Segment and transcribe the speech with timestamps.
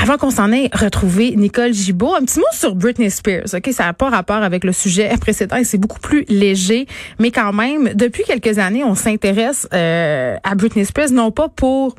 [0.00, 3.52] Avant qu'on s'en ait retrouvé, Nicole Gibault, un petit mot sur Britney Spears.
[3.52, 6.86] Ok, ça n'a pas rapport avec le sujet précédent et c'est beaucoup plus léger,
[7.18, 11.96] mais quand même, depuis quelques années, on s'intéresse euh, à Britney Spears non pas pour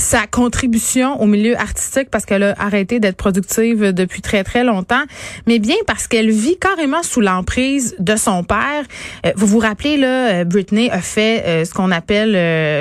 [0.00, 5.02] sa contribution au milieu artistique parce qu'elle a arrêté d'être productive depuis très très longtemps,
[5.46, 8.84] mais bien parce qu'elle vit carrément sous l'emprise de son père.
[9.26, 12.30] Euh, vous vous rappelez là, euh, Britney a fait euh, ce qu'on appelle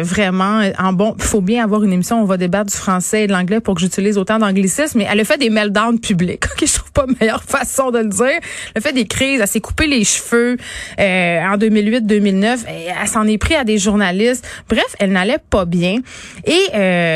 [0.03, 1.16] vraiment en bon.
[1.20, 2.21] Faut bien avoir une émission.
[2.21, 5.20] On va débattre du français et de l'anglais pour que j'utilise autant d'anglicisme, mais elle
[5.20, 6.44] a fait des meltdowns publics.
[6.59, 8.25] Ok, je trouve pas meilleure façon de le dire.
[8.27, 9.39] Elle a fait des crises.
[9.39, 10.58] Elle s'est coupé les cheveux
[10.97, 12.59] en 2008-2009.
[12.67, 14.45] Elle s'en est pris à des journalistes.
[14.67, 15.99] Bref, elle n'allait pas bien
[16.45, 16.59] et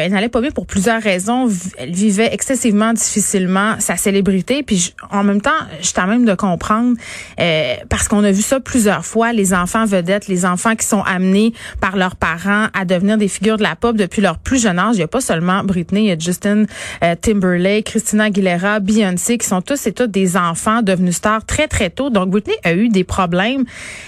[0.06, 1.50] elle n'allait pas bien pour plusieurs raisons.
[1.78, 4.64] Elle vivait excessivement difficilement sa célébrité.
[4.64, 5.52] Puis en même temps,
[5.82, 6.96] je à même de comprendre
[7.40, 9.34] euh, parce qu'on a vu ça plusieurs fois.
[9.34, 13.58] Les enfants vedettes, les enfants qui sont amenés par leurs parents à devenir des figures
[13.58, 14.96] de la pop depuis leur plus jeune âge.
[14.96, 16.66] Il n'y a pas seulement Britney, il y a Justin
[17.04, 21.67] euh, Timberlake, Christina Aguilera, Beyoncé, qui sont tous et toutes des enfants devenus stars très
[21.67, 22.10] très tôt.
[22.10, 23.66] Donc Britney a eu des problèmes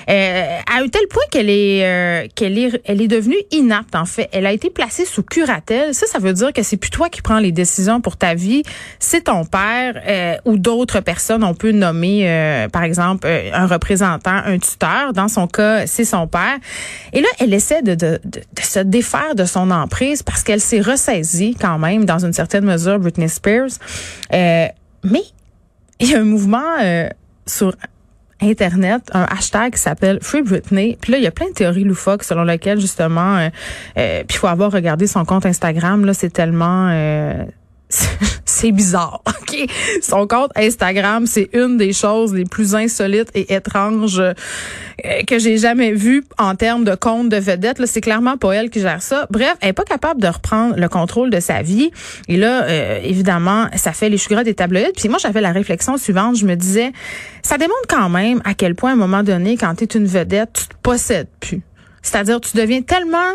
[0.07, 4.29] à un tel point qu'elle est qu'elle est elle est devenue inapte en fait.
[4.31, 7.21] Elle a été placée sous curatelle ça, ça veut dire que c'est plus toi qui
[7.21, 8.63] prends les décisions pour ta vie,
[8.99, 11.43] c'est ton père euh, ou d'autres personnes.
[11.43, 15.13] On peut nommer, euh, par exemple, euh, un représentant, un tuteur.
[15.13, 16.57] Dans son cas, c'est son père.
[17.13, 20.81] Et là, elle essaie de, de, de, se défaire de son emprise parce qu'elle s'est
[20.81, 23.71] ressaisie quand même, dans une certaine mesure, Britney Spears.
[24.31, 25.23] mais
[25.99, 26.75] il y a un mouvement
[27.45, 27.73] sur
[28.45, 30.97] Internet un hashtag qui s'appelle Free Britney.
[31.01, 33.49] Puis là, il y a plein de théories loufoques selon lesquelles justement, euh,
[33.97, 36.05] euh il faut avoir regardé son compte Instagram.
[36.05, 37.45] Là, c'est tellement euh,
[38.45, 39.21] c'est bizarre.
[39.27, 39.69] OK,
[40.01, 44.33] son compte Instagram, c'est une des choses les plus insolites et étranges euh,
[45.27, 47.79] que j'ai jamais vues en termes de compte de vedette.
[47.79, 49.27] Là, c'est clairement pas elle qui gère ça.
[49.29, 51.91] Bref, elle est pas capable de reprendre le contrôle de sa vie.
[52.27, 54.91] Et là, euh, évidemment, ça fait les choux des tabloïds.
[54.95, 56.35] Puis moi, j'avais la réflexion suivante.
[56.35, 56.91] Je me disais,
[57.41, 60.07] ça démontre quand même à quel point, à un moment donné, quand tu es une
[60.07, 61.61] vedette, tu te possèdes plus.
[62.01, 63.33] C'est-à-dire, tu deviens tellement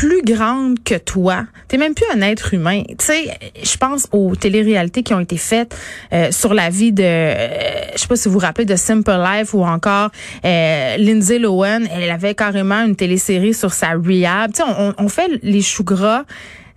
[0.00, 1.44] plus grande que toi.
[1.68, 2.84] T'es même plus un être humain.
[2.88, 5.76] Tu sais, je pense aux téléréalités qui ont été faites
[6.14, 9.12] euh, sur la vie de, euh, je sais pas si vous vous rappelez de Simple
[9.12, 10.08] Life ou encore
[10.42, 11.80] euh, Lindsay Lohan.
[11.94, 14.52] Elle avait carrément une télésérie sur sa rehab.
[14.54, 16.24] Tu sais, on, on fait les choux gras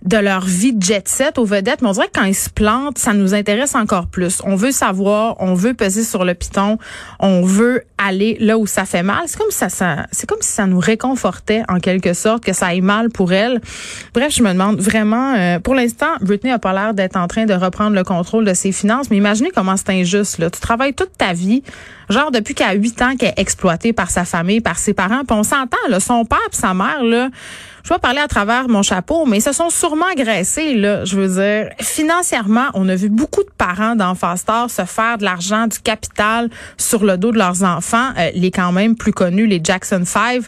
[0.04, 2.50] de leur vie de jet set aux vedettes, mais on dirait que quand ils se
[2.50, 4.42] plantent, ça nous intéresse encore plus.
[4.44, 6.78] On veut savoir, on veut peser sur le piton,
[7.20, 9.22] on veut aller là où ça fait mal.
[9.26, 12.66] C'est comme ça, ça c'est comme si ça nous réconfortait en quelque sorte que ça
[12.66, 13.60] aille mal pour elle.
[14.12, 15.34] Bref, je me demande vraiment.
[15.34, 18.52] Euh, pour l'instant, Britney a pas l'air d'être en train de reprendre le contrôle de
[18.52, 20.38] ses finances, mais imaginez comment c'est injuste.
[20.38, 21.62] Là, tu travailles toute ta vie,
[22.10, 25.36] genre depuis a 8 ans qu'elle est exploitée par sa famille, par ses parents, puis
[25.36, 27.30] on s'entend là, son père, sa mère là
[27.84, 31.04] je vais parler à travers mon chapeau, mais ils se sont sûrement agressés, là.
[31.04, 35.24] Je veux dire, financièrement, on a vu beaucoup de parents d'enfants stars se faire de
[35.24, 39.46] l'argent, du capital sur le dos de leurs enfants, euh, les quand même plus connus,
[39.46, 40.44] les Jackson 5.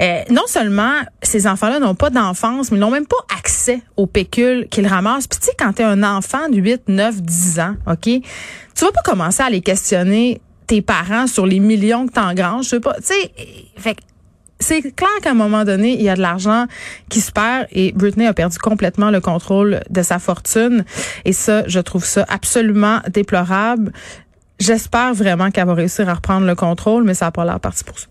[0.00, 4.06] Euh, non seulement ces enfants-là n'ont pas d'enfance, mais ils n'ont même pas accès au
[4.06, 5.26] pécule qu'ils ramassent.
[5.26, 8.84] Puis tu sais, quand tu es un enfant de 8, 9, 10 ans, OK, tu
[8.84, 12.80] vas pas commencer à les questionner tes parents sur les millions que t'engranges, je sais
[12.80, 13.32] pas, tu sais,
[13.76, 13.98] fait
[14.60, 16.66] c'est clair qu'à un moment donné, il y a de l'argent
[17.08, 20.84] qui se perd et Britney a perdu complètement le contrôle de sa fortune.
[21.24, 23.92] Et ça, je trouve ça absolument déplorable.
[24.58, 27.84] J'espère vraiment qu'elle va réussir à reprendre le contrôle, mais ça n'a pas l'air parti
[27.84, 28.06] pour ça.